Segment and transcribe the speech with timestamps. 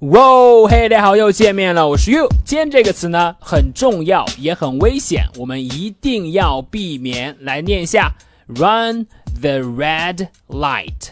[0.00, 2.28] 哇，嘿，大家好，又见面了，我是 You。
[2.44, 7.36] 今天这个词呢很重要，也很危险，我们一定要避免。
[7.40, 8.14] 来念一下
[8.46, 9.08] ：Run
[9.40, 11.08] the red light.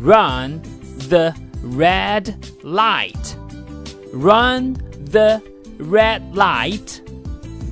[0.00, 0.60] Run
[1.08, 1.34] the
[1.76, 3.34] red light.
[4.12, 4.76] Run
[5.10, 5.40] the
[5.80, 7.00] red light.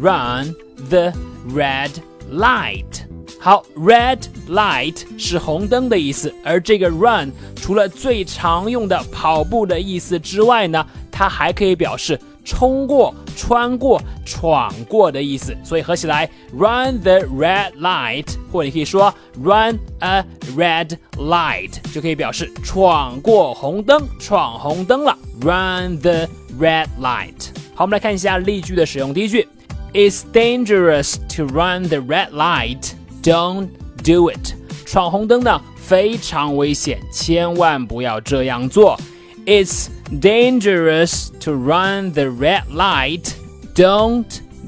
[0.00, 0.56] Run
[0.88, 1.12] the
[1.54, 1.92] red
[2.28, 3.01] light.
[3.44, 4.20] 好，red
[4.50, 15.56] light 是红灯的意思，而这个 run 除了最常用的跑步的意思之外呢，它还可以表示冲过、穿过、闯过的意思。
[15.64, 20.24] 所以合起来，run the red light，或者你可以说 run a
[20.56, 25.18] red light，就可以表示闯过红灯、闯红灯了。
[25.40, 26.28] run the
[26.60, 27.48] red light。
[27.74, 29.12] 好，我们来看一下例句的使用。
[29.12, 29.48] 第一句
[29.92, 32.92] ，It's dangerous to run the red light。
[33.23, 33.69] Don't
[34.03, 34.53] do it！
[34.85, 38.97] 闯红灯呢非常危险，千万不要这样做。
[39.45, 43.31] It's dangerous to run the red light.
[43.75, 44.25] Don't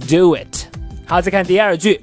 [0.07, 0.65] do it.
[1.05, 2.01] 好，再看第二句。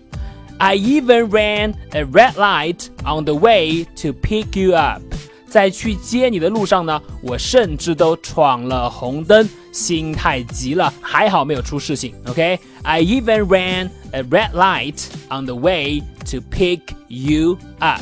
[0.58, 5.02] I even ran a red light on the way to pick you up.
[5.51, 12.15] 在去接你的路上呢，我甚至都闯了红灯，心太急了，还好没有出事情。
[12.25, 18.01] OK，I even ran a red light on the way to pick you up。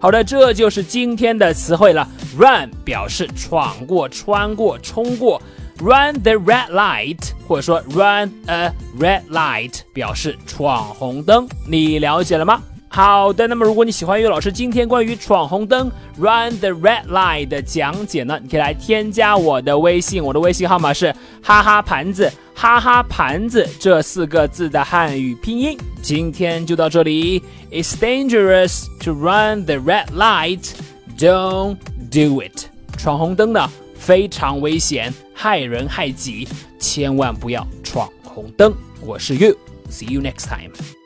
[0.00, 2.08] 好的，这就是今天的词汇了。
[2.38, 5.42] Run 表示闯过、穿过、冲过
[5.80, 11.46] ，Run the red light，或者说 Run a red light 表示闯红灯。
[11.68, 12.62] 你了解了吗？
[12.90, 25.78] 好的，那么如果你喜欢于老师今天关于闯红灯 （run the red light） 的讲解呢，你可以来添加我的微信，我的微信号码是哈哈盘子哈哈盘子这四个字的汉语拼音。
[26.00, 30.70] 今天就到这里，It's dangerous to run the red light.
[31.18, 31.76] Don't
[32.10, 32.66] do it.
[32.96, 36.48] 闯红灯呢非常危险，害人害己，
[36.80, 38.74] 千万不要闯红灯。
[39.02, 39.54] 我是于
[39.90, 40.97] ，See you next time.